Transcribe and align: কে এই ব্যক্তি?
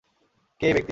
কে 0.61 0.65
এই 0.67 0.73
ব্যক্তি? 0.73 0.89